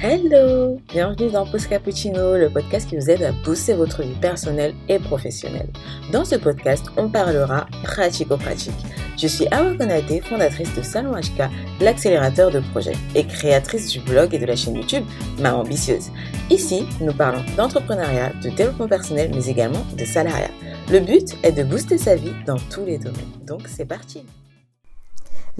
Hello 0.00 0.80
Bienvenue 0.92 1.28
dans 1.28 1.44
Post 1.44 1.70
Cappuccino, 1.70 2.36
le 2.36 2.48
podcast 2.48 2.88
qui 2.88 2.96
vous 2.96 3.10
aide 3.10 3.20
à 3.24 3.32
booster 3.32 3.74
votre 3.74 4.02
vie 4.02 4.14
personnelle 4.20 4.72
et 4.88 5.00
professionnelle. 5.00 5.68
Dans 6.12 6.24
ce 6.24 6.36
podcast, 6.36 6.86
on 6.96 7.08
parlera 7.08 7.66
pratico-pratique. 7.82 8.76
Je 9.16 9.26
suis 9.26 9.48
Awa 9.48 9.74
Konate, 9.74 10.22
fondatrice 10.22 10.72
de 10.76 10.82
Salon 10.82 11.16
HK, 11.16 11.50
l'accélérateur 11.80 12.52
de 12.52 12.60
projets, 12.60 12.94
et 13.16 13.26
créatrice 13.26 13.88
du 13.88 13.98
blog 13.98 14.32
et 14.32 14.38
de 14.38 14.46
la 14.46 14.54
chaîne 14.54 14.76
YouTube 14.76 15.04
Ma 15.40 15.52
Ambitieuse. 15.52 16.10
Ici, 16.48 16.86
nous 17.00 17.12
parlons 17.12 17.42
d'entrepreneuriat, 17.56 18.32
de 18.40 18.50
développement 18.50 18.86
personnel, 18.86 19.32
mais 19.34 19.46
également 19.48 19.84
de 19.98 20.04
salariat. 20.04 20.52
Le 20.92 21.00
but 21.00 21.36
est 21.42 21.50
de 21.50 21.64
booster 21.64 21.98
sa 21.98 22.14
vie 22.14 22.34
dans 22.46 22.58
tous 22.70 22.84
les 22.84 22.98
domaines. 22.98 23.32
Donc 23.48 23.62
c'est 23.66 23.84
parti 23.84 24.22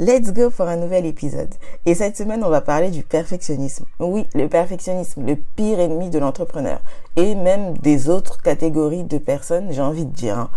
Let's 0.00 0.32
go 0.32 0.50
pour 0.50 0.68
un 0.68 0.76
nouvel 0.76 1.06
épisode. 1.06 1.52
Et 1.84 1.96
cette 1.96 2.16
semaine, 2.16 2.44
on 2.44 2.50
va 2.50 2.60
parler 2.60 2.92
du 2.92 3.02
perfectionnisme. 3.02 3.84
Oui, 3.98 4.28
le 4.32 4.48
perfectionnisme, 4.48 5.26
le 5.26 5.34
pire 5.34 5.80
ennemi 5.80 6.08
de 6.08 6.20
l'entrepreneur. 6.20 6.78
Et 7.16 7.34
même 7.34 7.76
des 7.78 8.08
autres 8.08 8.40
catégories 8.40 9.02
de 9.02 9.18
personnes, 9.18 9.72
j'ai 9.72 9.82
envie 9.82 10.04
de 10.04 10.14
dire. 10.14 10.38
Hein. 10.38 10.50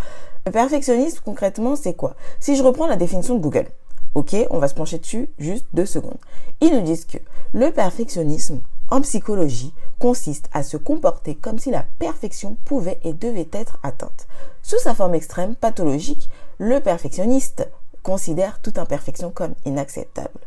Le 0.45 0.51
perfectionnisme, 0.51 1.21
concrètement, 1.25 1.75
c'est 1.75 1.95
quoi? 1.95 2.15
Si 2.39 2.55
je 2.55 2.61
reprends 2.61 2.85
la 2.85 2.97
définition 2.97 3.33
de 3.33 3.41
Google, 3.41 3.65
ok, 4.13 4.35
on 4.51 4.59
va 4.59 4.67
se 4.67 4.75
pencher 4.75 4.99
dessus 4.99 5.27
juste 5.39 5.65
deux 5.73 5.87
secondes. 5.87 6.19
Ils 6.61 6.75
nous 6.75 6.83
disent 6.83 7.05
que 7.05 7.17
le 7.51 7.71
perfectionnisme, 7.71 8.61
en 8.91 9.01
psychologie, 9.01 9.73
consiste 9.97 10.49
à 10.53 10.61
se 10.61 10.77
comporter 10.77 11.33
comme 11.33 11.57
si 11.57 11.71
la 11.71 11.85
perfection 11.97 12.57
pouvait 12.63 12.99
et 13.03 13.13
devait 13.13 13.49
être 13.53 13.79
atteinte. 13.81 14.27
Sous 14.61 14.77
sa 14.77 14.93
forme 14.93 15.15
extrême, 15.15 15.55
pathologique, 15.55 16.29
le 16.59 16.79
perfectionniste 16.79 17.67
considère 18.03 18.61
toute 18.61 18.77
imperfection 18.77 19.31
comme 19.31 19.53
inacceptable. 19.65 20.39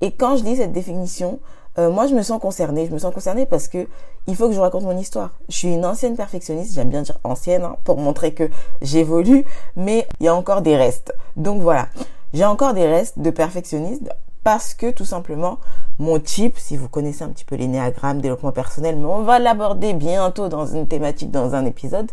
Et 0.00 0.10
quand 0.10 0.36
je 0.36 0.44
lis 0.44 0.56
cette 0.56 0.72
définition, 0.72 1.38
euh, 1.78 1.90
moi 1.90 2.06
je 2.06 2.14
me 2.14 2.22
sens 2.22 2.40
concernée. 2.40 2.86
Je 2.86 2.92
me 2.92 2.98
sens 2.98 3.14
concernée 3.14 3.46
parce 3.46 3.68
que 3.68 3.86
il 4.26 4.36
faut 4.36 4.48
que 4.48 4.54
je 4.54 4.60
raconte 4.60 4.84
mon 4.84 4.96
histoire. 4.98 5.30
Je 5.48 5.56
suis 5.56 5.72
une 5.72 5.84
ancienne 5.84 6.16
perfectionniste, 6.16 6.74
j'aime 6.74 6.90
bien 6.90 7.02
dire 7.02 7.18
ancienne 7.24 7.62
hein, 7.64 7.76
pour 7.84 7.98
montrer 7.98 8.34
que 8.34 8.50
j'évolue, 8.82 9.44
mais 9.76 10.06
il 10.20 10.26
y 10.26 10.28
a 10.28 10.34
encore 10.34 10.62
des 10.62 10.76
restes. 10.76 11.14
Donc 11.36 11.62
voilà, 11.62 11.88
j'ai 12.34 12.44
encore 12.44 12.74
des 12.74 12.86
restes 12.86 13.18
de 13.18 13.30
perfectionniste 13.30 14.08
parce 14.44 14.74
que 14.74 14.90
tout 14.90 15.04
simplement 15.04 15.58
mon 15.98 16.18
type, 16.18 16.58
si 16.58 16.76
vous 16.76 16.88
connaissez 16.88 17.22
un 17.22 17.28
petit 17.28 17.44
peu 17.44 17.54
l'énéagramme, 17.54 18.20
développement 18.20 18.52
personnel, 18.52 18.96
mais 18.96 19.06
on 19.06 19.22
va 19.22 19.38
l'aborder 19.38 19.94
bientôt 19.94 20.48
dans 20.48 20.66
une 20.66 20.88
thématique, 20.88 21.30
dans 21.30 21.54
un 21.54 21.64
épisode, 21.64 22.10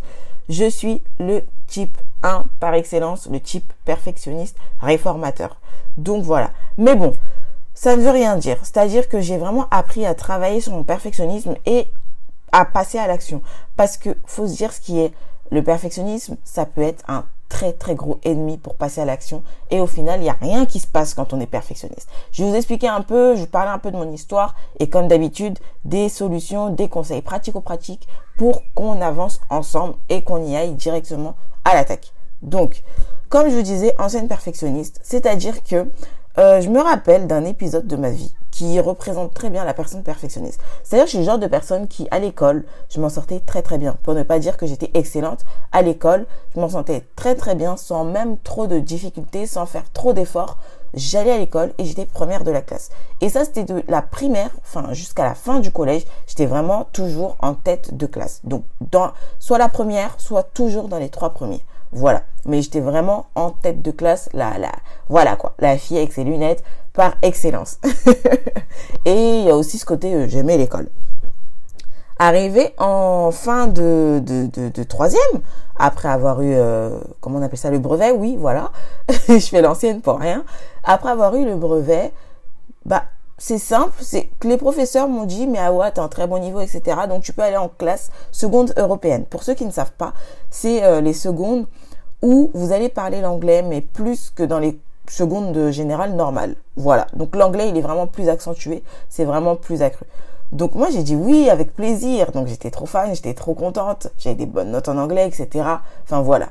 je 0.47 0.69
suis 0.69 1.01
le 1.19 1.43
type 1.69 1.97
1 2.23 2.45
par 2.59 2.73
excellence, 2.73 3.27
le 3.31 3.39
type 3.39 3.71
perfectionniste 3.85 4.57
réformateur. 4.79 5.57
Donc 5.97 6.23
voilà. 6.23 6.51
Mais 6.77 6.95
bon, 6.95 7.13
ça 7.73 7.95
ne 7.95 8.01
veut 8.01 8.11
rien 8.11 8.35
dire. 8.35 8.57
C'est-à-dire 8.61 9.07
que 9.07 9.21
j'ai 9.21 9.37
vraiment 9.37 9.67
appris 9.71 10.05
à 10.05 10.15
travailler 10.15 10.61
sur 10.61 10.73
mon 10.73 10.83
perfectionnisme 10.83 11.55
et 11.65 11.87
à 12.51 12.65
passer 12.65 12.97
à 12.97 13.07
l'action. 13.07 13.41
Parce 13.77 13.97
que 13.97 14.17
faut 14.25 14.47
se 14.47 14.57
dire 14.57 14.73
ce 14.73 14.81
qui 14.81 14.99
est 14.99 15.13
le 15.51 15.63
perfectionnisme, 15.63 16.37
ça 16.43 16.65
peut 16.65 16.81
être 16.81 17.03
un 17.07 17.25
très 17.47 17.73
très 17.73 17.95
gros 17.95 18.19
ennemi 18.23 18.57
pour 18.57 18.75
passer 18.75 19.01
à 19.01 19.05
l'action 19.05 19.41
et 19.71 19.79
au 19.79 19.87
final 19.87 20.19
il 20.19 20.23
n'y 20.23 20.29
a 20.29 20.37
rien 20.39 20.67
qui 20.67 20.79
se 20.79 20.85
passe 20.85 21.15
quand 21.15 21.33
on 21.33 21.39
est 21.39 21.47
perfectionniste. 21.47 22.07
Je 22.31 22.43
vais 22.43 22.49
vous 22.51 22.55
expliquer 22.55 22.87
un 22.87 23.01
peu, 23.01 23.35
je 23.35 23.41
vais 23.41 23.47
parler 23.47 23.71
un 23.71 23.79
peu 23.79 23.89
de 23.89 23.97
mon 23.97 24.11
histoire 24.11 24.55
et 24.79 24.87
comme 24.87 25.07
d'habitude 25.07 25.57
des 25.83 26.09
solutions, 26.09 26.69
des 26.69 26.87
conseils 26.87 27.23
pratico-pratiques 27.23 28.07
pour 28.37 28.61
qu'on 28.75 29.01
avance 29.01 29.41
ensemble 29.49 29.95
et 30.09 30.23
qu'on 30.23 30.45
y 30.45 30.55
aille 30.55 30.73
directement 30.73 31.35
à 31.65 31.73
l'attaque. 31.73 32.13
Donc, 32.41 32.83
comme 33.29 33.49
je 33.49 33.55
vous 33.55 33.61
disais, 33.61 33.93
ancienne 33.99 34.27
perfectionniste, 34.27 34.99
c'est-à-dire 35.03 35.63
que 35.63 35.87
euh, 36.37 36.61
je 36.61 36.69
me 36.69 36.79
rappelle 36.79 37.27
d'un 37.27 37.43
épisode 37.43 37.85
de 37.87 37.95
ma 37.95 38.11
vie 38.11 38.33
qui 38.51 38.79
représente 38.79 39.33
très 39.33 39.49
bien 39.49 39.65
la 39.65 39.73
personne 39.73 40.03
perfectionniste. 40.03 40.59
C'est-à-dire 40.83 41.05
que 41.05 41.11
je 41.11 41.17
suis 41.17 41.25
le 41.25 41.25
genre 41.25 41.39
de 41.39 41.47
personne 41.47 41.87
qui, 41.87 42.07
à 42.11 42.19
l'école, 42.19 42.65
je 42.89 42.99
m'en 42.99 43.09
sortais 43.09 43.39
très 43.39 43.61
très 43.61 43.77
bien. 43.77 43.97
Pour 44.03 44.13
ne 44.13 44.23
pas 44.23 44.39
dire 44.39 44.57
que 44.57 44.65
j'étais 44.65 44.91
excellente, 44.93 45.45
à 45.71 45.81
l'école, 45.81 46.25
je 46.53 46.59
m'en 46.59 46.69
sentais 46.69 47.05
très 47.15 47.35
très 47.35 47.55
bien 47.55 47.77
sans 47.77 48.03
même 48.03 48.37
trop 48.37 48.67
de 48.67 48.79
difficultés, 48.79 49.45
sans 49.45 49.65
faire 49.65 49.91
trop 49.91 50.13
d'efforts. 50.13 50.57
J'allais 50.93 51.31
à 51.31 51.37
l'école 51.37 51.73
et 51.77 51.85
j'étais 51.85 52.05
première 52.05 52.43
de 52.43 52.51
la 52.51 52.61
classe. 52.61 52.89
Et 53.21 53.29
ça, 53.29 53.45
c'était 53.45 53.63
de 53.63 53.83
la 53.87 54.01
primaire, 54.01 54.49
enfin 54.61 54.93
jusqu'à 54.93 55.23
la 55.23 55.35
fin 55.35 55.59
du 55.59 55.71
collège, 55.71 56.05
j'étais 56.27 56.45
vraiment 56.45 56.87
toujours 56.91 57.35
en 57.39 57.53
tête 57.53 57.95
de 57.95 58.05
classe. 58.05 58.41
Donc, 58.43 58.63
dans, 58.91 59.11
soit 59.39 59.57
la 59.57 59.69
première, 59.69 60.19
soit 60.19 60.43
toujours 60.43 60.87
dans 60.87 60.99
les 60.99 61.09
trois 61.09 61.31
premiers. 61.31 61.63
Voilà. 61.91 62.23
Mais 62.45 62.61
j'étais 62.61 62.79
vraiment 62.79 63.27
en 63.35 63.51
tête 63.51 63.81
de 63.81 63.91
classe, 63.91 64.29
la, 64.33 64.57
la, 64.57 64.71
voilà 65.09 65.35
quoi, 65.35 65.53
la 65.59 65.77
fille 65.77 65.97
avec 65.97 66.13
ses 66.13 66.23
lunettes 66.23 66.63
par 66.93 67.15
excellence. 67.21 67.79
et 69.05 69.39
il 69.39 69.45
y 69.45 69.49
a 69.49 69.55
aussi 69.55 69.77
ce 69.77 69.85
côté, 69.85 70.13
euh, 70.13 70.27
j'aimais 70.27 70.57
l'école. 70.57 70.89
Arrivé 72.21 72.73
en 72.77 73.31
fin 73.31 73.67
de, 73.67 74.21
de, 74.21 74.83
troisième, 74.83 75.21
après 75.77 76.09
avoir 76.09 76.41
eu, 76.41 76.53
euh, 76.53 76.99
comment 77.21 77.39
on 77.39 77.41
appelle 77.41 77.57
ça, 77.57 77.71
le 77.71 77.79
brevet, 77.79 78.11
oui, 78.11 78.35
voilà. 78.37 78.71
je 79.29 79.39
fais 79.39 79.61
l'ancienne 79.61 80.01
pour 80.01 80.19
rien. 80.19 80.43
Après 80.83 81.09
avoir 81.09 81.33
eu 81.35 81.45
le 81.45 81.55
brevet, 81.55 82.11
bah, 82.85 83.03
c'est 83.37 83.57
simple, 83.57 83.93
c'est 84.01 84.29
que 84.41 84.49
les 84.49 84.57
professeurs 84.57 85.07
m'ont 85.07 85.23
dit, 85.23 85.47
mais 85.47 85.59
ah 85.59 85.71
ouais, 85.71 85.89
t'as 85.91 86.03
un 86.03 86.09
très 86.09 86.27
bon 86.27 86.39
niveau, 86.39 86.59
etc. 86.59 86.97
Donc 87.07 87.23
tu 87.23 87.31
peux 87.31 87.41
aller 87.41 87.55
en 87.55 87.69
classe 87.69 88.11
seconde 88.33 88.73
européenne. 88.75 89.23
Pour 89.23 89.43
ceux 89.43 89.53
qui 89.53 89.65
ne 89.65 89.71
savent 89.71 89.93
pas, 89.93 90.13
c'est 90.49 90.83
euh, 90.83 90.99
les 90.99 91.13
secondes 91.13 91.67
où 92.21 92.51
vous 92.53 92.73
allez 92.73 92.89
parler 92.89 93.21
l'anglais, 93.21 93.61
mais 93.61 93.79
plus 93.79 94.29
que 94.29 94.43
dans 94.43 94.59
les 94.59 94.77
secondes 95.07 95.71
générales 95.71 96.15
normales. 96.15 96.55
Voilà. 96.75 97.07
Donc 97.13 97.33
l'anglais, 97.33 97.69
il 97.69 97.77
est 97.77 97.81
vraiment 97.81 98.07
plus 98.07 98.27
accentué, 98.27 98.83
c'est 99.07 99.23
vraiment 99.23 99.55
plus 99.55 99.81
accru. 99.81 100.05
Donc 100.51 100.75
moi 100.75 100.89
j'ai 100.91 101.03
dit 101.03 101.15
oui 101.15 101.49
avec 101.49 101.75
plaisir. 101.75 102.31
Donc 102.31 102.47
j'étais 102.47 102.71
trop 102.71 102.85
fan, 102.85 103.13
j'étais 103.13 103.33
trop 103.33 103.53
contente, 103.53 104.07
j'avais 104.17 104.35
des 104.35 104.45
bonnes 104.45 104.71
notes 104.71 104.89
en 104.89 104.97
anglais, 104.97 105.27
etc. 105.27 105.65
Enfin 106.03 106.21
voilà. 106.21 106.49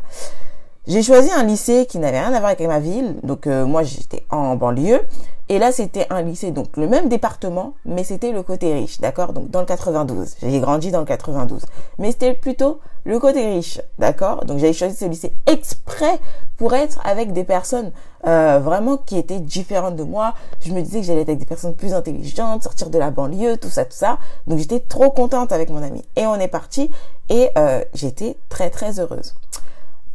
J'ai 0.88 1.03
choisi 1.03 1.31
un 1.31 1.44
lycée 1.44 1.84
qui 1.84 1.99
n'avait 1.99 2.19
rien 2.19 2.32
à 2.32 2.38
voir 2.41 2.47
avec 2.53 2.66
ma 2.66 2.81
ville. 2.81 3.16
Donc 3.22 3.47
euh, 3.47 3.66
moi 3.66 3.82
j'étais 3.82 4.25
en 4.31 4.56
banlieue 4.56 5.00
et 5.50 5.59
là, 5.59 5.72
c'était 5.72 6.06
un 6.10 6.21
lycée, 6.21 6.50
donc 6.50 6.76
le 6.76 6.87
même 6.87 7.09
département, 7.09 7.72
mais 7.87 8.04
c'était 8.04 8.32
le 8.32 8.43
côté 8.43 8.75
riche, 8.75 9.00
d'accord? 9.00 9.32
Donc 9.32 9.50
dans 9.50 9.60
le 9.60 9.66
92. 9.66 10.37
J'ai 10.43 10.60
grandi 10.60 10.91
dans 10.91 11.00
le 11.00 11.06
92. 11.06 11.65
Mais 11.99 12.10
c'était 12.12 12.34
plutôt 12.34 12.81
le 13.04 13.19
côté 13.19 13.47
riche, 13.47 13.81
d'accord? 13.99 14.44
Donc 14.44 14.59
j'avais 14.59 14.75
choisi 14.75 14.94
ce 14.94 15.06
lycée 15.06 15.32
exprès 15.47 16.21
pour 16.59 16.75
être 16.75 17.00
avec 17.03 17.32
des 17.32 17.44
personnes 17.44 17.93
euh, 18.26 18.59
vraiment 18.59 18.99
qui 18.99 19.16
étaient 19.16 19.41
différentes 19.41 19.97
de 19.97 20.03
moi. 20.03 20.34
Je 20.60 20.72
me 20.75 20.82
disais 20.82 21.00
que 21.00 21.06
j'allais 21.06 21.22
être 21.22 21.31
avec 21.31 21.41
des 21.41 21.47
personnes 21.47 21.75
plus 21.75 21.94
intelligentes, 21.94 22.62
sortir 22.62 22.91
de 22.91 22.99
la 22.99 23.10
banlieue, 23.10 23.56
tout 23.56 23.70
ça, 23.70 23.87
tout 23.87 23.97
ça. 23.97 24.19
Donc 24.47 24.59
j'étais 24.59 24.81
trop 24.81 25.10
contente 25.10 25.53
avec 25.53 25.70
mon 25.70 25.82
ami. 25.82 26.05
Et 26.16 26.26
on 26.26 26.34
est 26.34 26.49
parti 26.49 26.91
et 27.31 27.49
euh, 27.56 27.82
j'étais 27.94 28.37
très 28.50 28.69
très 28.69 29.00
heureuse. 29.00 29.34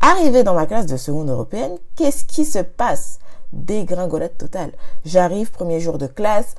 Arrivé 0.05 0.43
dans 0.43 0.53
ma 0.53 0.65
classe 0.65 0.85
de 0.85 0.97
seconde 0.97 1.29
européenne, 1.29 1.77
qu'est-ce 1.95 2.25
qui 2.25 2.43
se 2.43 2.59
passe? 2.59 3.19
Dégringolade 3.53 4.37
totale. 4.37 4.73
J'arrive, 5.05 5.49
premier 5.49 5.79
jour 5.79 5.97
de 5.97 6.07
classe. 6.07 6.55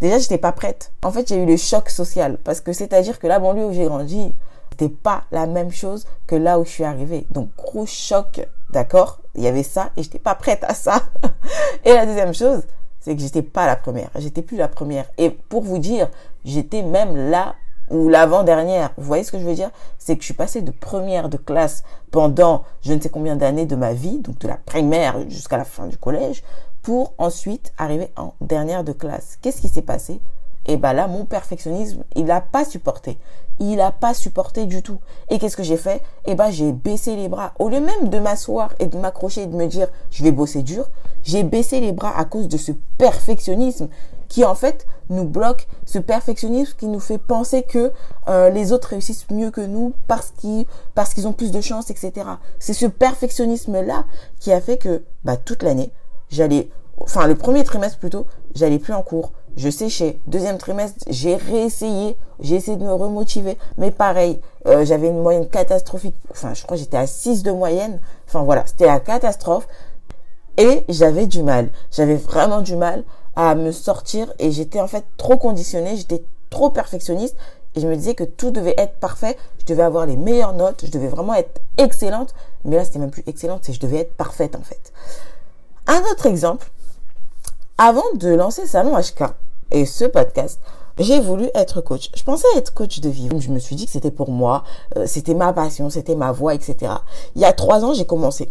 Déjà, 0.00 0.18
j'étais 0.18 0.38
pas 0.38 0.52
prête. 0.52 0.92
En 1.02 1.10
fait, 1.10 1.26
j'ai 1.26 1.42
eu 1.42 1.44
le 1.44 1.56
choc 1.56 1.90
social. 1.90 2.38
Parce 2.44 2.60
que 2.60 2.72
c'est-à-dire 2.72 3.18
que 3.18 3.26
la 3.26 3.40
banlieue 3.40 3.64
où 3.64 3.72
j'ai 3.72 3.86
grandi, 3.86 4.32
c'était 4.70 4.94
pas 4.94 5.24
la 5.32 5.48
même 5.48 5.72
chose 5.72 6.06
que 6.28 6.36
là 6.36 6.60
où 6.60 6.64
je 6.64 6.70
suis 6.70 6.84
arrivée. 6.84 7.26
Donc, 7.32 7.48
gros 7.56 7.84
choc. 7.84 8.46
D'accord? 8.70 9.18
Il 9.34 9.42
y 9.42 9.48
avait 9.48 9.64
ça 9.64 9.90
et 9.96 10.04
j'étais 10.04 10.20
pas 10.20 10.36
prête 10.36 10.62
à 10.62 10.74
ça. 10.74 11.02
et 11.84 11.94
la 11.94 12.06
deuxième 12.06 12.32
chose, 12.32 12.62
c'est 13.00 13.16
que 13.16 13.22
j'étais 13.22 13.42
pas 13.42 13.66
la 13.66 13.74
première. 13.74 14.10
J'étais 14.20 14.42
plus 14.42 14.56
la 14.56 14.68
première. 14.68 15.06
Et 15.18 15.30
pour 15.30 15.62
vous 15.62 15.78
dire, 15.78 16.08
j'étais 16.44 16.82
même 16.82 17.28
là 17.28 17.56
ou 17.94 18.08
l'avant-dernière. 18.08 18.92
Vous 18.98 19.04
voyez 19.04 19.22
ce 19.22 19.30
que 19.30 19.38
je 19.38 19.44
veux 19.44 19.54
dire? 19.54 19.70
C'est 19.98 20.16
que 20.16 20.22
je 20.22 20.26
suis 20.26 20.34
passée 20.34 20.62
de 20.62 20.72
première 20.72 21.28
de 21.28 21.36
classe 21.36 21.84
pendant 22.10 22.64
je 22.82 22.92
ne 22.92 23.00
sais 23.00 23.08
combien 23.08 23.36
d'années 23.36 23.66
de 23.66 23.76
ma 23.76 23.92
vie, 23.92 24.18
donc 24.18 24.38
de 24.40 24.48
la 24.48 24.56
primaire 24.56 25.16
jusqu'à 25.28 25.56
la 25.56 25.64
fin 25.64 25.86
du 25.86 25.96
collège, 25.96 26.42
pour 26.82 27.14
ensuite 27.18 27.72
arriver 27.78 28.10
en 28.16 28.34
dernière 28.40 28.82
de 28.82 28.92
classe. 28.92 29.38
Qu'est-ce 29.40 29.60
qui 29.60 29.68
s'est 29.68 29.82
passé? 29.82 30.20
Et 30.66 30.76
ben 30.76 30.92
là, 30.92 31.06
mon 31.06 31.24
perfectionnisme, 31.24 32.04
il 32.16 32.24
n'a 32.24 32.40
pas 32.40 32.64
supporté. 32.64 33.18
Il 33.60 33.76
n'a 33.76 33.92
pas 33.92 34.14
supporté 34.14 34.66
du 34.66 34.82
tout. 34.82 34.98
Et 35.28 35.38
qu'est-ce 35.38 35.56
que 35.56 35.62
j'ai 35.62 35.76
fait? 35.76 36.02
Eh 36.24 36.34
ben, 36.34 36.50
j'ai 36.50 36.72
baissé 36.72 37.14
les 37.16 37.28
bras. 37.28 37.52
Au 37.58 37.68
lieu 37.68 37.80
même 37.80 38.08
de 38.08 38.18
m'asseoir 38.18 38.70
et 38.78 38.86
de 38.86 38.96
m'accrocher 38.96 39.42
et 39.42 39.46
de 39.46 39.54
me 39.54 39.66
dire, 39.66 39.88
je 40.10 40.24
vais 40.24 40.32
bosser 40.32 40.62
dur, 40.62 40.88
j'ai 41.22 41.44
baissé 41.44 41.80
les 41.80 41.92
bras 41.92 42.18
à 42.18 42.24
cause 42.24 42.48
de 42.48 42.56
ce 42.56 42.72
perfectionnisme 42.98 43.88
qui 44.34 44.44
en 44.44 44.56
fait 44.56 44.88
nous 45.10 45.26
bloque, 45.26 45.68
ce 45.86 46.00
perfectionnisme 46.00 46.74
qui 46.76 46.88
nous 46.88 46.98
fait 46.98 47.18
penser 47.18 47.62
que 47.62 47.92
euh, 48.26 48.50
les 48.50 48.72
autres 48.72 48.88
réussissent 48.88 49.30
mieux 49.30 49.52
que 49.52 49.60
nous 49.60 49.92
parce 50.08 50.32
qu'ils 50.32 50.66
parce 50.96 51.14
qu'ils 51.14 51.28
ont 51.28 51.32
plus 51.32 51.52
de 51.52 51.60
chance, 51.60 51.88
etc. 51.88 52.26
C'est 52.58 52.72
ce 52.72 52.86
perfectionnisme 52.86 53.80
là 53.80 54.06
qui 54.40 54.50
a 54.52 54.60
fait 54.60 54.76
que 54.76 55.04
bah, 55.22 55.36
toute 55.36 55.62
l'année 55.62 55.92
j'allais, 56.30 56.68
enfin 56.98 57.28
le 57.28 57.36
premier 57.36 57.62
trimestre 57.62 58.00
plutôt, 58.00 58.26
j'allais 58.56 58.80
plus 58.80 58.92
en 58.92 59.02
cours, 59.02 59.30
je 59.56 59.70
séchais. 59.70 60.18
Deuxième 60.26 60.58
trimestre, 60.58 60.98
j'ai 61.08 61.36
réessayé, 61.36 62.16
j'ai 62.40 62.56
essayé 62.56 62.76
de 62.76 62.82
me 62.82 62.92
remotiver, 62.92 63.56
mais 63.78 63.92
pareil, 63.92 64.40
euh, 64.66 64.84
j'avais 64.84 65.10
une 65.10 65.22
moyenne 65.22 65.48
catastrophique. 65.48 66.16
Enfin, 66.32 66.54
je 66.54 66.64
crois 66.64 66.76
que 66.76 66.82
j'étais 66.82 66.96
à 66.96 67.06
6 67.06 67.44
de 67.44 67.52
moyenne. 67.52 68.00
Enfin 68.26 68.42
voilà, 68.42 68.66
c'était 68.66 68.86
la 68.86 68.98
catastrophe. 68.98 69.68
Et 70.56 70.84
j'avais 70.88 71.26
du 71.26 71.42
mal. 71.42 71.68
J'avais 71.90 72.14
vraiment 72.14 72.62
du 72.62 72.76
mal 72.76 73.04
à 73.36 73.54
me 73.54 73.72
sortir 73.72 74.32
et 74.38 74.50
j'étais 74.50 74.80
en 74.80 74.88
fait 74.88 75.04
trop 75.16 75.36
conditionnée, 75.36 75.96
j'étais 75.96 76.24
trop 76.50 76.70
perfectionniste 76.70 77.36
et 77.74 77.80
je 77.80 77.88
me 77.88 77.96
disais 77.96 78.14
que 78.14 78.24
tout 78.24 78.50
devait 78.50 78.74
être 78.78 78.94
parfait, 78.94 79.36
je 79.58 79.64
devais 79.66 79.82
avoir 79.82 80.06
les 80.06 80.16
meilleures 80.16 80.52
notes, 80.52 80.84
je 80.86 80.90
devais 80.90 81.08
vraiment 81.08 81.34
être 81.34 81.60
excellente, 81.78 82.34
mais 82.64 82.76
là 82.76 82.84
c'était 82.84 83.00
même 83.00 83.10
plus 83.10 83.24
excellente, 83.26 83.60
c'est 83.62 83.72
je 83.72 83.80
devais 83.80 83.98
être 83.98 84.14
parfaite 84.14 84.54
en 84.56 84.62
fait. 84.62 84.92
Un 85.86 86.00
autre 86.12 86.26
exemple, 86.26 86.70
avant 87.76 88.04
de 88.14 88.28
lancer 88.28 88.66
Salon 88.66 88.96
HK 88.96 89.24
et 89.72 89.84
ce 89.84 90.04
podcast, 90.04 90.60
j'ai 90.98 91.20
voulu 91.20 91.48
être 91.54 91.80
coach. 91.80 92.10
Je 92.14 92.22
pensais 92.22 92.46
être 92.56 92.72
coach 92.72 93.00
de 93.00 93.08
vie. 93.08 93.28
Je 93.40 93.50
me 93.50 93.58
suis 93.58 93.74
dit 93.74 93.86
que 93.86 93.90
c'était 93.90 94.12
pour 94.12 94.30
moi, 94.30 94.62
euh, 94.96 95.06
c'était 95.06 95.34
ma 95.34 95.52
passion, 95.52 95.90
c'était 95.90 96.14
ma 96.14 96.30
voix, 96.30 96.54
etc. 96.54 96.92
Il 97.34 97.42
y 97.42 97.44
a 97.44 97.52
trois 97.52 97.84
ans, 97.84 97.94
j'ai 97.94 98.06
commencé. 98.06 98.48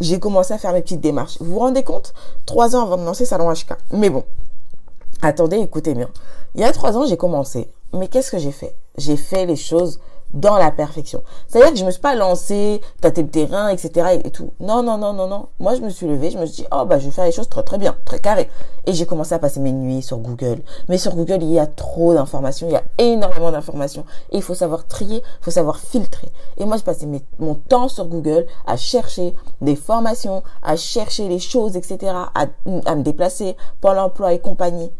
J'ai 0.00 0.18
commencé 0.18 0.54
à 0.54 0.58
faire 0.58 0.72
mes 0.72 0.80
petites 0.80 1.00
démarches. 1.00 1.36
Vous 1.40 1.52
vous 1.52 1.58
rendez 1.58 1.82
compte? 1.82 2.14
Trois 2.46 2.74
ans 2.74 2.82
avant 2.82 2.96
de 2.96 3.04
lancer 3.04 3.26
Salon 3.26 3.52
HK. 3.52 3.76
Mais 3.92 4.08
bon, 4.08 4.24
attendez, 5.20 5.58
écoutez 5.58 5.94
bien. 5.94 6.08
Il 6.54 6.62
y 6.62 6.64
a 6.64 6.72
trois 6.72 6.96
ans, 6.96 7.06
j'ai 7.06 7.18
commencé. 7.18 7.70
Mais 7.92 8.08
qu'est-ce 8.08 8.30
que 8.30 8.38
j'ai 8.38 8.52
fait? 8.52 8.74
J'ai 8.96 9.16
fait 9.16 9.44
les 9.44 9.56
choses 9.56 10.00
dans 10.34 10.56
la 10.56 10.70
perfection. 10.70 11.22
C'est-à-dire 11.48 11.72
que 11.72 11.78
je 11.78 11.84
me 11.84 11.90
suis 11.90 12.00
pas 12.00 12.14
lancée, 12.14 12.80
tâter 13.00 13.22
le 13.22 13.28
terrain, 13.28 13.68
etc. 13.68 14.20
et, 14.24 14.30
tout. 14.30 14.52
Non, 14.60 14.82
non, 14.82 14.98
non, 14.98 15.12
non, 15.12 15.26
non. 15.26 15.48
Moi, 15.58 15.74
je 15.74 15.80
me 15.80 15.90
suis 15.90 16.06
levée, 16.06 16.30
je 16.30 16.38
me 16.38 16.46
suis 16.46 16.62
dit, 16.62 16.68
oh, 16.72 16.84
bah, 16.84 16.98
je 16.98 17.06
vais 17.06 17.10
faire 17.10 17.24
les 17.24 17.32
choses 17.32 17.48
très, 17.48 17.62
très 17.62 17.78
bien, 17.78 17.96
très 18.04 18.20
carré. 18.20 18.48
Et 18.86 18.92
j'ai 18.92 19.06
commencé 19.06 19.34
à 19.34 19.38
passer 19.38 19.60
mes 19.60 19.72
nuits 19.72 20.02
sur 20.02 20.18
Google. 20.18 20.62
Mais 20.88 20.98
sur 20.98 21.14
Google, 21.14 21.42
il 21.42 21.52
y 21.52 21.58
a 21.58 21.66
trop 21.66 22.14
d'informations, 22.14 22.68
il 22.68 22.72
y 22.72 22.76
a 22.76 22.84
énormément 22.98 23.52
d'informations. 23.52 24.04
Et 24.30 24.36
il 24.36 24.42
faut 24.42 24.54
savoir 24.54 24.86
trier, 24.86 25.18
il 25.18 25.44
faut 25.44 25.50
savoir 25.50 25.78
filtrer. 25.78 26.30
Et 26.58 26.64
moi, 26.64 26.76
je 26.76 26.82
passais 26.82 27.06
mon 27.38 27.54
temps 27.54 27.88
sur 27.88 28.06
Google 28.06 28.46
à 28.66 28.76
chercher 28.76 29.34
des 29.60 29.76
formations, 29.76 30.42
à 30.62 30.76
chercher 30.76 31.28
les 31.28 31.38
choses, 31.38 31.76
etc., 31.76 32.12
à, 32.34 32.46
à 32.86 32.94
me 32.94 33.02
déplacer 33.02 33.56
pour 33.80 33.92
l'emploi 33.92 34.32
et 34.32 34.38
compagnie. 34.38 34.90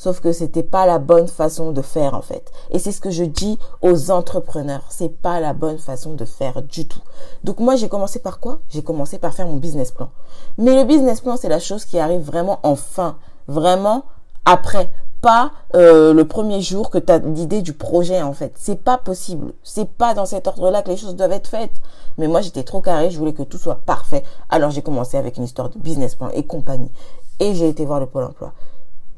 Sauf 0.00 0.20
que 0.20 0.32
c'était 0.32 0.62
pas 0.62 0.86
la 0.86 0.98
bonne 0.98 1.28
façon 1.28 1.72
de 1.72 1.82
faire 1.82 2.14
en 2.14 2.22
fait. 2.22 2.50
Et 2.70 2.78
c'est 2.78 2.90
ce 2.90 3.02
que 3.02 3.10
je 3.10 3.22
dis 3.22 3.58
aux 3.82 4.10
entrepreneurs, 4.10 4.86
c'est 4.88 5.10
pas 5.10 5.40
la 5.40 5.52
bonne 5.52 5.76
façon 5.76 6.14
de 6.14 6.24
faire 6.24 6.62
du 6.62 6.88
tout. 6.88 7.02
Donc 7.44 7.60
moi 7.60 7.76
j'ai 7.76 7.90
commencé 7.90 8.18
par 8.18 8.40
quoi? 8.40 8.60
J'ai 8.70 8.82
commencé 8.82 9.18
par 9.18 9.34
faire 9.34 9.46
mon 9.46 9.58
business 9.58 9.90
plan. 9.90 10.08
Mais 10.56 10.74
le 10.74 10.84
business 10.84 11.20
plan 11.20 11.36
c'est 11.36 11.50
la 11.50 11.58
chose 11.58 11.84
qui 11.84 11.98
arrive 11.98 12.22
vraiment 12.22 12.60
en 12.62 12.76
fin, 12.76 13.18
vraiment 13.46 14.04
après, 14.46 14.90
pas 15.20 15.50
euh, 15.74 16.14
le 16.14 16.26
premier 16.26 16.62
jour 16.62 16.88
que 16.88 16.96
tu 16.96 17.12
as 17.12 17.18
l'idée 17.18 17.60
du 17.60 17.74
projet 17.74 18.22
en 18.22 18.32
fait. 18.32 18.54
C'est 18.56 18.82
pas 18.82 18.96
possible. 18.96 19.52
C'est 19.62 19.90
pas 19.90 20.14
dans 20.14 20.24
cet 20.24 20.46
ordre-là 20.46 20.80
que 20.80 20.88
les 20.88 20.96
choses 20.96 21.14
doivent 21.14 21.32
être 21.32 21.48
faites. 21.48 21.78
Mais 22.16 22.26
moi 22.26 22.40
j'étais 22.40 22.62
trop 22.62 22.80
carré, 22.80 23.10
je 23.10 23.18
voulais 23.18 23.34
que 23.34 23.42
tout 23.42 23.58
soit 23.58 23.82
parfait. 23.84 24.24
Alors 24.48 24.70
j'ai 24.70 24.80
commencé 24.80 25.18
avec 25.18 25.36
une 25.36 25.44
histoire 25.44 25.68
de 25.68 25.78
business 25.78 26.14
plan 26.14 26.30
et 26.32 26.44
compagnie. 26.44 26.90
Et 27.38 27.54
j'ai 27.54 27.68
été 27.68 27.84
voir 27.84 28.00
le 28.00 28.06
pôle 28.06 28.24
emploi. 28.24 28.54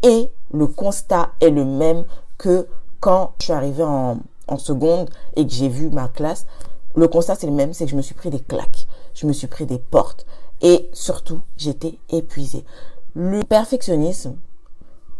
Et 0.02 0.28
le 0.52 0.66
constat 0.66 1.30
est 1.40 1.50
le 1.50 1.64
même 1.64 2.04
que 2.38 2.66
quand 3.00 3.34
je 3.38 3.44
suis 3.44 3.52
arrivée 3.52 3.84
en, 3.84 4.18
seconde 4.58 5.08
et 5.34 5.46
que 5.46 5.52
j'ai 5.52 5.70
vu 5.70 5.88
ma 5.88 6.08
classe. 6.08 6.46
Le 6.94 7.08
constat, 7.08 7.36
c'est 7.36 7.46
le 7.46 7.54
même, 7.54 7.72
c'est 7.72 7.86
que 7.86 7.90
je 7.90 7.96
me 7.96 8.02
suis 8.02 8.14
pris 8.14 8.28
des 8.28 8.40
claques. 8.40 8.86
Je 9.14 9.26
me 9.26 9.32
suis 9.32 9.46
pris 9.46 9.64
des 9.64 9.78
portes. 9.78 10.26
Et 10.60 10.90
surtout, 10.92 11.40
j'étais 11.56 11.98
épuisée. 12.10 12.66
Le 13.14 13.42
perfectionnisme, 13.44 14.36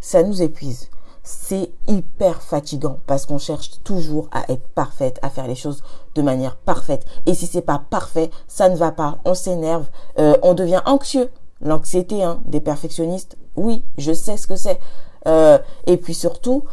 ça 0.01 0.23
nous 0.23 0.43
épuise. 0.43 0.91
C'est 1.23 1.71
hyper 1.89 2.43
fatigant 2.43 2.99
parce 3.07 3.25
qu'on 3.25 3.39
cherche 3.39 3.83
toujours 3.85 4.29
à 4.33 4.51
être 4.53 4.69
parfaite, 4.75 5.19
à 5.23 5.31
faire 5.31 5.47
les 5.47 5.55
choses 5.55 5.83
de 6.15 6.21
manière 6.21 6.57
parfaite. 6.57 7.07
Et 7.25 7.33
si 7.33 7.47
c'est 7.47 7.63
pas 7.63 7.83
parfait, 7.89 8.31
ça 8.49 8.69
ne 8.69 8.77
va 8.77 8.93
pas. 8.93 9.19
On 9.25 9.35
s'énerve, 9.35 9.87
euh, 10.19 10.37
on 10.43 10.53
devient 10.53 10.83
anxieux. 10.85 11.31
L'anxiété 11.63 12.23
hein, 12.23 12.41
des 12.45 12.61
perfectionnistes, 12.61 13.37
oui, 13.57 13.85
je 13.99 14.13
sais 14.13 14.37
ce 14.37 14.47
que 14.47 14.57
c'est. 14.57 14.79
Euh, 15.27 15.59
et 15.87 15.97
puis 15.97 16.15
surtout, 16.15 16.65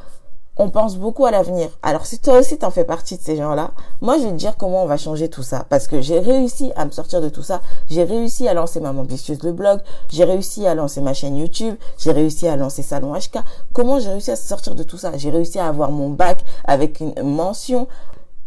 on 0.59 0.69
pense 0.69 0.97
beaucoup 0.97 1.25
à 1.25 1.31
l'avenir. 1.31 1.69
Alors 1.81 2.05
si 2.05 2.19
toi 2.19 2.39
aussi 2.39 2.57
t'en 2.57 2.69
fais 2.69 2.83
partie 2.83 3.17
de 3.17 3.21
ces 3.21 3.37
gens-là, 3.37 3.71
moi 4.01 4.17
je 4.17 4.23
vais 4.23 4.31
te 4.31 4.35
dire 4.35 4.57
comment 4.57 4.83
on 4.83 4.87
va 4.87 4.97
changer 4.97 5.29
tout 5.29 5.41
ça. 5.41 5.65
Parce 5.69 5.87
que 5.87 6.01
j'ai 6.01 6.19
réussi 6.19 6.73
à 6.75 6.83
me 6.85 6.91
sortir 6.91 7.21
de 7.21 7.29
tout 7.29 7.43
ça. 7.43 7.61
J'ai 7.89 8.03
réussi 8.03 8.45
à 8.47 8.53
lancer 8.53 8.81
ma 8.81 8.89
ambitieuse 8.89 9.41
le 9.43 9.53
blog. 9.53 9.79
J'ai 10.09 10.25
réussi 10.25 10.67
à 10.67 10.75
lancer 10.75 10.99
ma 10.99 11.13
chaîne 11.13 11.37
YouTube. 11.37 11.75
J'ai 11.97 12.11
réussi 12.11 12.45
à 12.47 12.57
lancer 12.57 12.83
Salon 12.83 13.13
HK. 13.13 13.39
Comment 13.71 13.99
j'ai 13.99 14.09
réussi 14.09 14.31
à 14.31 14.35
sortir 14.35 14.75
de 14.75 14.83
tout 14.83 14.97
ça? 14.97 15.15
J'ai 15.15 15.29
réussi 15.29 15.59
à 15.59 15.67
avoir 15.67 15.91
mon 15.91 16.09
bac 16.09 16.43
avec 16.65 16.99
une 16.99 17.13
mention. 17.23 17.87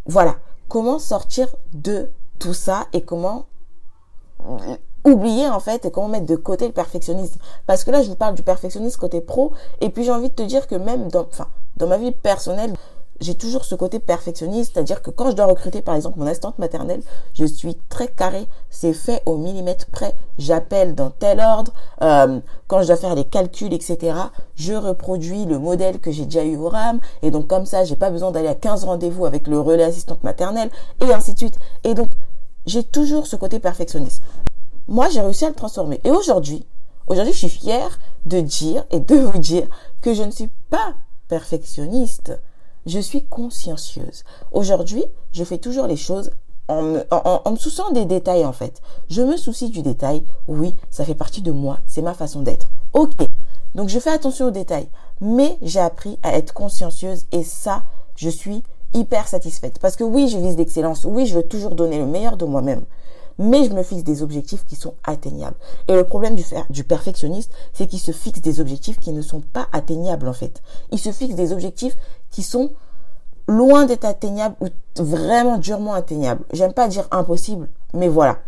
Voilà. 0.04 0.36
Comment 0.68 0.98
sortir 0.98 1.48
de 1.72 2.10
tout 2.38 2.54
ça 2.54 2.86
et 2.92 3.00
comment 3.00 3.46
oublier 5.04 5.49
en 5.49 5.60
fait 5.60 5.90
comment 5.93 6.08
mettre 6.08 6.26
de 6.26 6.37
côté 6.37 6.66
le 6.66 6.72
perfectionnisme 6.72 7.40
parce 7.66 7.84
que 7.84 7.90
là 7.90 8.02
je 8.02 8.08
vous 8.08 8.14
parle 8.14 8.34
du 8.34 8.43
perfectionnisme 8.43 9.00
côté 9.00 9.20
pro 9.20 9.52
et 9.81 9.90
puis 9.90 10.04
j'ai 10.04 10.12
envie 10.12 10.28
de 10.31 10.34
te 10.34 10.43
dire 10.43 10.66
que 10.66 10.76
même 10.76 11.08
dans 11.08 11.87
ma 11.87 11.99
vie 11.99 12.12
personnelle 12.12 12.75
j'ai 13.22 13.34
toujours 13.34 13.64
ce 13.64 13.75
côté 13.75 13.99
perfectionniste, 13.99 14.72
c'est-à-dire 14.75 15.00
que 15.00 15.10
quand 15.10 15.31
je 15.31 15.37
dois 15.37 15.46
recruter 15.46 15.81
par 15.81 15.94
exemple 15.94 16.19
mon 16.19 16.26
assistante 16.26 16.58
maternelle, 16.58 17.02
je 17.34 17.44
suis 17.44 17.76
très 17.88 18.08
carré, 18.08 18.46
c'est 18.69 18.93
fait 18.93 19.22
au 19.26 19.37
millimètre 19.37 19.87
près, 19.87 20.14
j'appelle 20.38 20.94
dans 20.94 21.10
tel 21.10 21.40
ordre, 21.40 21.72
euh, 22.02 22.40
quand 22.66 22.82
je 22.82 22.88
dois 22.88 22.96
faire 22.96 23.14
les 23.14 23.25
calculs, 23.25 23.72
etc., 23.72 24.16
je 24.56 24.75
reproduis 24.75 25.44
le 25.44 25.58
modèle 25.58 26.00
que 26.00 26.10
j'ai 26.10 26.25
déjà 26.25 26.44
eu 26.44 26.56
au 26.56 26.69
RAM, 26.69 27.00
et 27.22 27.31
donc 27.31 27.46
comme 27.46 27.66
ça, 27.66 27.84
j'ai 27.84 27.96
pas 27.96 28.10
besoin 28.10 28.32
d'aller 28.32 28.49
à 28.49 28.54
15 28.54 28.84
rendez-vous 28.84 29.25
avec 29.25 29.46
le 29.46 29.60
relais 29.60 29.84
assistante 29.84 30.25
maternelle, 30.25 30.70
et 31.00 31.12
ainsi 31.12 31.34
de 31.34 31.38
suite. 31.38 31.58
Et 31.84 31.94
donc, 31.94 32.10
j'ai 32.66 32.82
toujours 32.82 33.26
ce 33.26 33.37
côté 33.37 33.58
perfectionniste 33.58 34.22
moi, 34.92 35.08
j'ai 35.08 35.22
réussi 35.22 35.46
à 35.46 35.48
le 35.48 35.54
transformer. 35.54 36.02
Et 36.04 36.10
aujourd'hui, 36.10 36.66
aujourd'hui, 37.06 37.32
je 37.32 37.38
suis 37.38 37.48
fière 37.48 37.98
de 38.26 38.40
dire 38.40 38.84
et 38.90 39.00
de 39.00 39.16
vous 39.16 39.38
dire 39.38 39.66
que 40.02 40.12
je 40.12 40.22
ne 40.22 40.30
suis 40.30 40.50
pas 40.68 40.92
perfectionniste. 41.28 42.38
Je 42.84 42.98
suis 42.98 43.24
consciencieuse. 43.24 44.22
Aujourd'hui, 44.52 45.02
je 45.32 45.44
fais 45.44 45.56
toujours 45.56 45.86
les 45.86 45.96
choses 45.96 46.30
en 46.68 46.82
me, 46.82 47.04
en, 47.10 47.50
me 47.50 47.56
souciant 47.56 47.90
des 47.92 48.04
détails, 48.04 48.44
en 48.44 48.52
fait. 48.52 48.82
Je 49.08 49.22
me 49.22 49.38
soucie 49.38 49.70
du 49.70 49.80
détail. 49.80 50.24
Oui, 50.46 50.76
ça 50.90 51.06
fait 51.06 51.14
partie 51.14 51.40
de 51.40 51.52
moi. 51.52 51.78
C'est 51.86 52.02
ma 52.02 52.12
façon 52.12 52.42
d'être. 52.42 52.68
Ok. 52.92 53.16
Donc, 53.74 53.88
je 53.88 53.98
fais 53.98 54.10
attention 54.10 54.48
aux 54.48 54.50
détails. 54.50 54.90
Mais 55.22 55.56
j'ai 55.62 55.80
appris 55.80 56.18
à 56.22 56.36
être 56.36 56.52
consciencieuse 56.52 57.24
et 57.32 57.44
ça, 57.44 57.84
je 58.14 58.28
suis 58.28 58.62
hyper 58.92 59.26
satisfaite. 59.26 59.78
Parce 59.78 59.96
que 59.96 60.04
oui, 60.04 60.28
je 60.28 60.36
vise 60.36 60.58
l'excellence. 60.58 61.06
Oui, 61.06 61.24
je 61.24 61.36
veux 61.36 61.48
toujours 61.48 61.74
donner 61.74 61.96
le 61.96 62.06
meilleur 62.06 62.36
de 62.36 62.44
moi-même 62.44 62.84
mais 63.38 63.64
je 63.64 63.70
me 63.70 63.82
fixe 63.82 64.05
des 64.05 64.23
objectifs 64.23 64.64
qui 64.64 64.76
sont 64.76 64.94
atteignables. 65.05 65.56
Et 65.88 65.94
le 65.94 66.05
problème 66.05 66.34
du, 66.34 66.44
du 66.70 66.84
perfectionniste, 66.84 67.50
c'est 67.73 67.87
qu'il 67.87 68.00
se 68.00 68.12
fixe 68.12 68.40
des 68.40 68.61
objectifs 68.61 68.99
qui 68.99 69.12
ne 69.12 69.23
sont 69.23 69.40
pas 69.40 69.69
atteignables 69.73 70.29
en 70.29 70.32
fait. 70.32 70.62
Il 70.90 70.99
se 70.99 71.12
fixe 71.12 71.34
des 71.34 71.52
objectifs 71.52 71.96
qui 72.31 72.43
sont 72.43 72.73
loin 73.49 73.87
d'être 73.87 74.05
atteignables 74.05 74.56
ou 74.61 74.68
vraiment 75.02 75.59
durement 75.59 75.95
atteignables. 75.95 76.45
J'aime 76.52 76.73
pas 76.73 76.88
dire 76.88 77.09
impossible, 77.11 77.68
mais 77.95 78.09
voilà. 78.09 78.38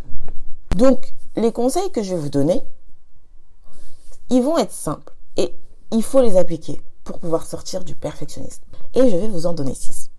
Donc, 0.77 1.15
les 1.37 1.53
conseils 1.53 1.91
que 1.91 2.03
je 2.03 2.15
vais 2.15 2.21
vous 2.21 2.29
donner, 2.29 2.63
ils 4.31 4.43
vont 4.43 4.59
être 4.59 4.73
simples 4.73 5.15
et 5.37 5.55
il 5.93 6.03
faut 6.03 6.21
les 6.21 6.37
appliquer 6.37 6.81
pour 7.05 7.19
pouvoir 7.19 7.47
sortir 7.47 7.85
du 7.85 7.95
perfectionnisme. 7.95 8.63
Et 8.95 9.09
je 9.09 9.17
vais 9.17 9.29
vous 9.29 9.47
en 9.47 9.53
donner 9.53 9.75
six. 9.75 10.11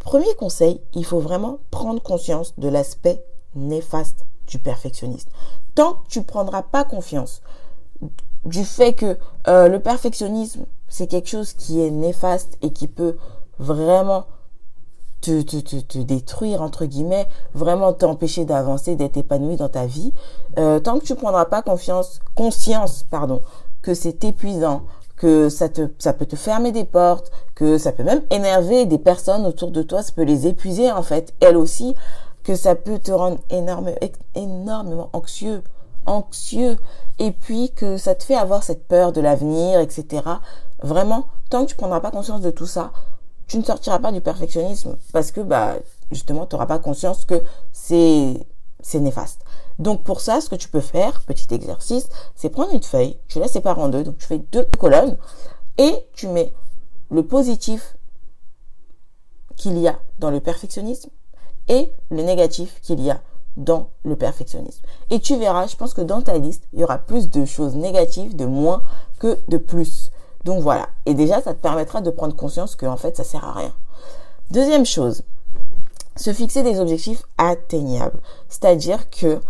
Premier 0.00 0.34
conseil, 0.36 0.80
il 0.94 1.04
faut 1.04 1.18
vraiment 1.18 1.58
prendre 1.70 2.00
conscience 2.02 2.54
de 2.58 2.68
l'aspect 2.68 3.24
néfaste 3.56 4.24
du 4.46 4.58
perfectionniste. 4.58 5.28
Tant 5.74 5.94
que 5.94 6.08
tu 6.08 6.22
prendras 6.22 6.62
pas 6.62 6.84
confiance 6.84 7.42
du 8.44 8.64
fait 8.64 8.92
que 8.92 9.18
euh, 9.48 9.68
le 9.68 9.80
perfectionnisme, 9.80 10.64
c'est 10.88 11.08
quelque 11.08 11.28
chose 11.28 11.52
qui 11.52 11.80
est 11.80 11.90
néfaste 11.90 12.58
et 12.62 12.70
qui 12.70 12.86
peut 12.86 13.16
vraiment 13.58 14.26
te, 15.20 15.42
te, 15.42 15.80
te, 15.80 15.98
détruire, 15.98 16.62
entre 16.62 16.84
guillemets, 16.84 17.26
vraiment 17.54 17.92
t'empêcher 17.92 18.44
d'avancer, 18.44 18.94
d'être 18.94 19.16
épanoui 19.16 19.56
dans 19.56 19.68
ta 19.68 19.86
vie, 19.86 20.12
euh, 20.58 20.78
tant 20.78 20.98
que 20.98 21.04
tu 21.04 21.14
prendras 21.14 21.46
pas 21.46 21.62
confiance, 21.62 22.20
conscience, 22.34 23.04
pardon, 23.10 23.42
que 23.82 23.94
c'est 23.94 24.22
épuisant, 24.24 24.82
que 25.16 25.48
ça 25.48 25.68
te, 25.68 25.88
ça 25.98 26.12
peut 26.12 26.26
te 26.26 26.36
fermer 26.36 26.70
des 26.70 26.84
portes, 26.84 27.32
que 27.54 27.78
ça 27.78 27.90
peut 27.90 28.04
même 28.04 28.22
énerver 28.30 28.86
des 28.86 28.98
personnes 28.98 29.46
autour 29.46 29.70
de 29.70 29.82
toi, 29.82 30.02
ça 30.02 30.12
peut 30.14 30.22
les 30.22 30.46
épuiser 30.46 30.92
en 30.92 31.02
fait, 31.02 31.34
elles 31.40 31.56
aussi, 31.56 31.94
que 32.46 32.54
ça 32.54 32.76
peut 32.76 33.00
te 33.00 33.10
rendre 33.10 33.40
énormément 33.50 35.10
anxieux, 35.12 35.64
anxieux, 36.06 36.76
et 37.18 37.32
puis 37.32 37.72
que 37.72 37.96
ça 37.96 38.14
te 38.14 38.22
fait 38.22 38.36
avoir 38.36 38.62
cette 38.62 38.86
peur 38.86 39.10
de 39.10 39.20
l'avenir, 39.20 39.80
etc. 39.80 40.22
Vraiment, 40.80 41.26
tant 41.50 41.64
que 41.64 41.70
tu 41.70 41.74
prendras 41.74 41.98
pas 41.98 42.12
conscience 42.12 42.42
de 42.42 42.52
tout 42.52 42.66
ça, 42.66 42.92
tu 43.48 43.58
ne 43.58 43.64
sortiras 43.64 43.98
pas 43.98 44.12
du 44.12 44.20
perfectionnisme 44.20 44.96
parce 45.12 45.32
que 45.32 45.40
bah 45.40 45.74
justement 46.12 46.46
tu 46.46 46.54
n'auras 46.54 46.66
pas 46.66 46.78
conscience 46.78 47.24
que 47.24 47.42
c'est 47.72 48.46
c'est 48.78 49.00
néfaste. 49.00 49.40
Donc 49.80 50.04
pour 50.04 50.20
ça, 50.20 50.40
ce 50.40 50.48
que 50.48 50.54
tu 50.54 50.68
peux 50.68 50.80
faire, 50.80 51.22
petit 51.22 51.52
exercice, 51.52 52.08
c'est 52.36 52.48
prendre 52.48 52.72
une 52.72 52.82
feuille, 52.82 53.18
tu 53.26 53.40
la 53.40 53.48
sépares 53.48 53.80
en 53.80 53.88
deux, 53.88 54.04
donc 54.04 54.18
tu 54.18 54.26
fais 54.26 54.38
deux 54.38 54.68
colonnes 54.78 55.16
et 55.78 56.06
tu 56.12 56.28
mets 56.28 56.52
le 57.10 57.24
positif 57.24 57.96
qu'il 59.56 59.78
y 59.78 59.88
a 59.88 59.98
dans 60.20 60.30
le 60.30 60.38
perfectionnisme 60.38 61.10
et 61.68 61.90
le 62.10 62.22
négatif 62.22 62.80
qu'il 62.82 63.00
y 63.02 63.10
a 63.10 63.20
dans 63.56 63.88
le 64.04 64.16
perfectionnisme. 64.16 64.82
Et 65.10 65.20
tu 65.20 65.36
verras, 65.36 65.66
je 65.66 65.76
pense 65.76 65.94
que 65.94 66.02
dans 66.02 66.20
ta 66.20 66.36
liste, 66.38 66.64
il 66.72 66.80
y 66.80 66.84
aura 66.84 66.98
plus 66.98 67.30
de 67.30 67.44
choses 67.44 67.74
négatives, 67.74 68.36
de 68.36 68.44
moins 68.44 68.82
que 69.18 69.38
de 69.48 69.56
plus. 69.56 70.10
Donc 70.44 70.62
voilà. 70.62 70.88
Et 71.06 71.14
déjà, 71.14 71.40
ça 71.40 71.54
te 71.54 71.60
permettra 71.60 72.00
de 72.00 72.10
prendre 72.10 72.36
conscience 72.36 72.76
que 72.76 72.86
en 72.86 72.96
fait, 72.96 73.16
ça 73.16 73.24
sert 73.24 73.44
à 73.44 73.52
rien. 73.52 73.72
Deuxième 74.50 74.86
chose, 74.86 75.22
se 76.16 76.32
fixer 76.32 76.62
des 76.62 76.80
objectifs 76.80 77.22
atteignables. 77.38 78.20
C'est-à-dire 78.48 79.10
que 79.10 79.40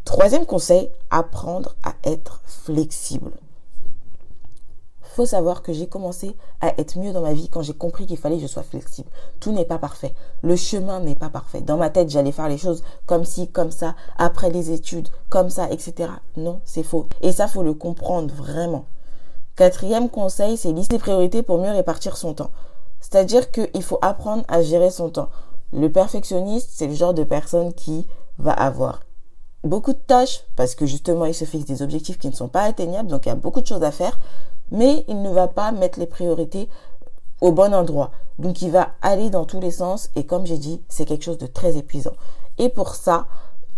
Troisième 0.03 0.47
conseil, 0.47 0.89
apprendre 1.11 1.75
à 1.83 1.93
être 2.09 2.41
flexible 2.45 3.33
faut 5.13 5.25
savoir 5.27 5.61
que 5.61 5.73
j'ai 5.73 5.87
commencé 5.87 6.35
à 6.59 6.79
être 6.79 6.97
mieux 6.97 7.13
dans 7.13 7.21
ma 7.21 7.33
vie 7.33 7.47
quand 7.47 7.61
j'ai 7.61 7.73
compris 7.73 8.07
qu'il 8.07 8.17
fallait 8.17 8.37
que 8.37 8.41
je 8.41 8.47
sois 8.47 8.63
flexible. 8.63 9.09
Tout 9.39 9.51
n'est 9.51 9.65
pas 9.65 9.77
parfait. 9.77 10.13
Le 10.41 10.55
chemin 10.55 10.99
n'est 11.01 11.15
pas 11.15 11.29
parfait. 11.29 11.61
Dans 11.61 11.77
ma 11.77 11.89
tête, 11.89 12.09
j'allais 12.09 12.31
faire 12.31 12.49
les 12.49 12.57
choses 12.57 12.83
comme 13.05 13.23
ci, 13.23 13.47
comme 13.47 13.71
ça, 13.71 13.95
après 14.17 14.49
les 14.49 14.71
études, 14.71 15.09
comme 15.29 15.49
ça, 15.49 15.69
etc. 15.69 16.09
Non, 16.35 16.61
c'est 16.65 16.83
faux. 16.83 17.07
Et 17.21 17.31
ça, 17.31 17.47
faut 17.47 17.63
le 17.63 17.75
comprendre 17.75 18.33
vraiment. 18.33 18.85
Quatrième 19.55 20.09
conseil, 20.09 20.57
c'est 20.57 20.71
lister 20.71 20.97
priorités 20.97 21.43
pour 21.43 21.59
mieux 21.59 21.71
répartir 21.71 22.17
son 22.17 22.33
temps. 22.33 22.51
C'est-à-dire 22.99 23.51
qu'il 23.51 23.83
faut 23.83 23.99
apprendre 24.01 24.43
à 24.47 24.63
gérer 24.63 24.89
son 24.89 25.09
temps. 25.09 25.29
Le 25.71 25.91
perfectionniste, 25.91 26.69
c'est 26.73 26.87
le 26.87 26.95
genre 26.95 27.13
de 27.13 27.23
personne 27.23 27.73
qui 27.73 28.07
va 28.39 28.53
avoir 28.53 29.01
beaucoup 29.63 29.93
de 29.93 29.97
tâches 29.97 30.41
parce 30.55 30.75
que 30.75 30.85
justement 30.85 31.25
il 31.25 31.33
se 31.33 31.45
fixe 31.45 31.65
des 31.65 31.81
objectifs 31.81 32.17
qui 32.17 32.27
ne 32.27 32.33
sont 32.33 32.49
pas 32.49 32.63
atteignables, 32.63 33.09
donc 33.09 33.25
il 33.25 33.29
y 33.29 33.31
a 33.31 33.35
beaucoup 33.35 33.61
de 33.61 33.67
choses 33.67 33.83
à 33.83 33.91
faire 33.91 34.19
mais 34.73 35.05
il 35.07 35.21
ne 35.21 35.29
va 35.29 35.47
pas 35.47 35.71
mettre 35.71 35.99
les 35.99 36.07
priorités 36.07 36.67
au 37.39 37.53
bon 37.53 37.73
endroit. 37.73 38.11
Donc 38.39 38.61
il 38.61 38.71
va 38.71 38.89
aller 39.01 39.29
dans 39.29 39.45
tous 39.45 39.61
les 39.61 39.71
sens 39.71 40.09
et 40.15 40.25
comme 40.25 40.45
j'ai 40.45 40.57
dit, 40.57 40.81
c'est 40.89 41.05
quelque 41.05 41.23
chose 41.23 41.37
de 41.37 41.47
très 41.47 41.77
épuisant. 41.77 42.13
Et 42.57 42.69
pour 42.69 42.95
ça, 42.95 43.27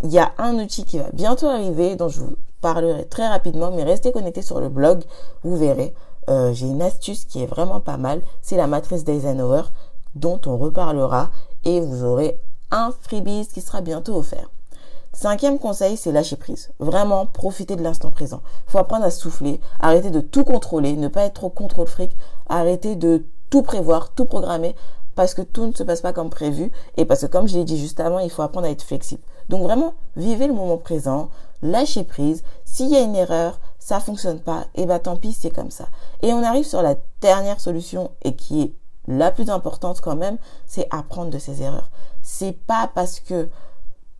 il 0.02 0.10
y 0.10 0.18
a 0.18 0.32
un 0.38 0.54
outil 0.54 0.84
qui 0.84 0.98
va 0.98 1.10
bientôt 1.12 1.46
arriver 1.46 1.96
dont 1.96 2.08
je 2.08 2.20
vous 2.20 2.36
parlerai 2.60 3.04
très 3.06 3.28
rapidement, 3.28 3.70
mais 3.70 3.84
restez 3.84 4.12
connectés 4.12 4.42
sur 4.42 4.60
le 4.60 4.68
blog, 4.68 5.04
vous 5.42 5.56
verrez. 5.56 5.94
Euh, 6.28 6.52
j'ai 6.52 6.66
une 6.66 6.82
astuce 6.82 7.24
qui 7.24 7.42
est 7.42 7.46
vraiment 7.46 7.80
pas 7.80 7.96
mal, 7.98 8.20
c'est 8.42 8.56
la 8.56 8.66
matrice 8.66 9.04
d'Eisenhower 9.04 9.62
dont 10.14 10.40
on 10.46 10.56
reparlera 10.56 11.30
et 11.64 11.80
vous 11.80 12.04
aurez 12.04 12.40
un 12.70 12.90
freebie 13.02 13.46
qui 13.52 13.60
sera 13.60 13.80
bientôt 13.80 14.16
offert. 14.16 14.50
Cinquième 15.16 15.58
conseil, 15.58 15.96
c'est 15.96 16.12
lâcher 16.12 16.36
prise. 16.36 16.68
Vraiment, 16.78 17.24
profiter 17.24 17.74
de 17.74 17.82
l'instant 17.82 18.10
présent. 18.10 18.42
Faut 18.66 18.76
apprendre 18.76 19.06
à 19.06 19.10
souffler, 19.10 19.62
arrêter 19.80 20.10
de 20.10 20.20
tout 20.20 20.44
contrôler, 20.44 20.92
ne 20.92 21.08
pas 21.08 21.22
être 21.22 21.32
trop 21.32 21.48
contrôle 21.48 21.86
fric, 21.86 22.14
arrêter 22.50 22.96
de 22.96 23.24
tout 23.48 23.62
prévoir, 23.62 24.12
tout 24.12 24.26
programmer, 24.26 24.76
parce 25.14 25.32
que 25.32 25.40
tout 25.40 25.64
ne 25.64 25.72
se 25.72 25.82
passe 25.84 26.02
pas 26.02 26.12
comme 26.12 26.28
prévu, 26.28 26.70
et 26.98 27.06
parce 27.06 27.22
que 27.22 27.26
comme 27.28 27.48
je 27.48 27.56
l'ai 27.56 27.64
dit 27.64 27.78
juste 27.78 27.98
avant, 27.98 28.18
il 28.18 28.28
faut 28.28 28.42
apprendre 28.42 28.66
à 28.66 28.70
être 28.70 28.82
flexible. 28.82 29.22
Donc 29.48 29.62
vraiment, 29.62 29.94
vivez 30.16 30.48
le 30.48 30.52
moment 30.52 30.76
présent, 30.76 31.30
lâchez 31.62 32.04
prise. 32.04 32.42
S'il 32.66 32.90
y 32.90 32.96
a 32.96 33.00
une 33.00 33.16
erreur, 33.16 33.58
ça 33.78 34.00
fonctionne 34.00 34.40
pas, 34.40 34.66
et 34.74 34.84
bah 34.84 34.98
tant 34.98 35.16
pis, 35.16 35.32
c'est 35.32 35.48
comme 35.48 35.70
ça. 35.70 35.86
Et 36.20 36.34
on 36.34 36.42
arrive 36.42 36.66
sur 36.66 36.82
la 36.82 36.94
dernière 37.22 37.60
solution, 37.60 38.10
et 38.20 38.36
qui 38.36 38.60
est 38.60 38.74
la 39.08 39.30
plus 39.30 39.48
importante 39.48 40.02
quand 40.02 40.16
même, 40.16 40.36
c'est 40.66 40.88
apprendre 40.90 41.30
de 41.30 41.38
ses 41.38 41.62
erreurs. 41.62 41.90
C'est 42.20 42.52
pas 42.52 42.90
parce 42.94 43.18
que 43.18 43.48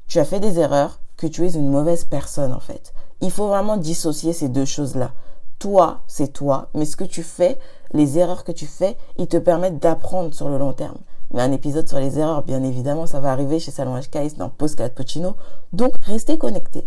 tu 0.08 0.18
as 0.18 0.24
fait 0.24 0.40
des 0.40 0.58
erreurs, 0.58 1.00
que 1.16 1.26
tu 1.26 1.46
es 1.46 1.54
une 1.54 1.70
mauvaise 1.70 2.04
personne 2.04 2.52
en 2.52 2.60
fait. 2.60 2.92
Il 3.20 3.30
faut 3.30 3.48
vraiment 3.48 3.76
dissocier 3.76 4.32
ces 4.32 4.48
deux 4.48 4.64
choses-là. 4.64 5.12
Toi, 5.58 6.00
c'est 6.06 6.32
toi, 6.32 6.68
mais 6.74 6.84
ce 6.84 6.96
que 6.96 7.04
tu 7.04 7.22
fais, 7.22 7.58
les 7.92 8.18
erreurs 8.18 8.44
que 8.44 8.52
tu 8.52 8.66
fais, 8.66 8.96
ils 9.16 9.26
te 9.26 9.38
permettent 9.38 9.78
d'apprendre 9.78 10.34
sur 10.34 10.48
le 10.48 10.58
long 10.58 10.74
terme. 10.74 10.98
Mais 11.32 11.40
un 11.40 11.52
épisode 11.52 11.88
sur 11.88 11.98
les 11.98 12.18
erreurs, 12.18 12.42
bien 12.42 12.62
évidemment, 12.62 13.06
ça 13.06 13.20
va 13.20 13.32
arriver 13.32 13.58
chez 13.58 13.70
Salon 13.70 13.98
HKS 13.98 14.36
dans 14.36 14.50
Post 14.50 14.76
Cappuccino. 14.76 15.34
Donc, 15.72 15.94
restez 16.02 16.38
connectés. 16.38 16.86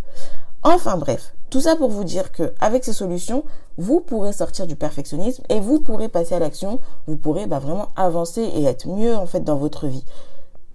Enfin 0.61 0.97
bref, 0.97 1.33
tout 1.49 1.61
ça 1.61 1.75
pour 1.75 1.89
vous 1.89 2.03
dire 2.03 2.31
que 2.31 2.53
avec 2.59 2.83
ces 2.83 2.93
solutions, 2.93 3.43
vous 3.77 4.01
pourrez 4.01 4.33
sortir 4.33 4.67
du 4.67 4.75
perfectionnisme 4.75 5.43
et 5.49 5.59
vous 5.59 5.79
pourrez 5.79 6.09
passer 6.09 6.35
à 6.35 6.39
l'action. 6.39 6.79
Vous 7.07 7.15
pourrez 7.15 7.47
bah, 7.47 7.59
vraiment 7.59 7.87
avancer 7.95 8.41
et 8.41 8.65
être 8.65 8.87
mieux 8.87 9.15
en 9.15 9.25
fait 9.25 9.39
dans 9.39 9.55
votre 9.55 9.87
vie. 9.87 10.03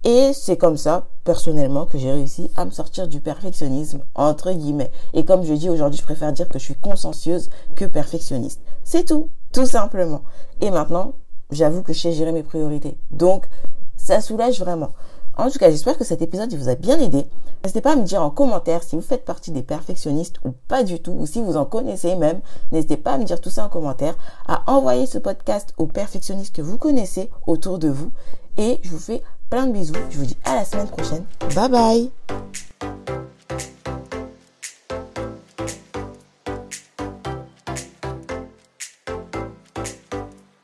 Et 0.05 0.33
c'est 0.33 0.55
comme 0.55 0.77
ça, 0.77 1.07
personnellement, 1.23 1.87
que 1.87 1.97
j'ai 1.97 2.11
réussi 2.11 2.51
à 2.55 2.65
me 2.65 2.69
sortir 2.69 3.07
du 3.07 3.21
perfectionnisme, 3.21 4.01
entre 4.13 4.51
guillemets. 4.51 4.91
Et 5.13 5.25
comme 5.25 5.43
je 5.43 5.53
dis 5.55 5.67
aujourd'hui, 5.67 5.99
je 5.99 6.05
préfère 6.05 6.31
dire 6.31 6.47
que 6.47 6.59
je 6.59 6.63
suis 6.63 6.75
consciencieuse 6.75 7.49
que 7.75 7.85
perfectionniste. 7.85 8.61
C'est 8.83 9.05
tout, 9.05 9.29
tout 9.51 9.65
simplement. 9.65 10.21
Et 10.61 10.69
maintenant, 10.69 11.13
j'avoue 11.49 11.81
que 11.81 11.91
je 11.91 12.01
sais 12.01 12.11
gérer 12.11 12.31
mes 12.31 12.43
priorités. 12.43 12.99
Donc, 13.09 13.49
ça 13.95 14.21
soulage 14.21 14.59
vraiment. 14.59 14.91
En 15.37 15.49
tout 15.49 15.57
cas, 15.57 15.71
j'espère 15.71 15.97
que 15.97 16.03
cet 16.03 16.21
épisode 16.21 16.53
vous 16.53 16.69
a 16.69 16.75
bien 16.75 16.99
aidé. 16.99 17.25
N'hésitez 17.63 17.81
pas 17.81 17.93
à 17.93 17.95
me 17.95 18.03
dire 18.03 18.21
en 18.21 18.29
commentaire 18.29 18.83
si 18.83 18.95
vous 18.95 19.01
faites 19.01 19.25
partie 19.25 19.51
des 19.51 19.63
perfectionnistes 19.63 20.35
ou 20.45 20.51
pas 20.67 20.83
du 20.83 21.01
tout, 21.01 21.13
ou 21.13 21.25
si 21.25 21.41
vous 21.41 21.57
en 21.57 21.65
connaissez 21.65 22.15
même. 22.15 22.41
N'hésitez 22.71 22.95
pas 22.95 23.13
à 23.13 23.17
me 23.17 23.23
dire 23.23 23.41
tout 23.41 23.49
ça 23.49 23.65
en 23.65 23.69
commentaire, 23.69 24.15
à 24.47 24.71
envoyer 24.71 25.07
ce 25.07 25.17
podcast 25.17 25.73
aux 25.77 25.87
perfectionnistes 25.87 26.55
que 26.55 26.61
vous 26.61 26.77
connaissez 26.77 27.31
autour 27.47 27.79
de 27.79 27.89
vous. 27.89 28.11
Et 28.57 28.79
je 28.83 28.89
vous 28.91 28.99
fais 28.99 29.23
plein 29.49 29.67
de 29.67 29.71
bisous. 29.73 29.93
Je 30.09 30.17
vous 30.17 30.25
dis 30.25 30.37
à 30.43 30.55
la 30.55 30.65
semaine 30.65 30.87
prochaine. 30.87 31.25
Bye 31.55 31.69
bye 31.69 32.11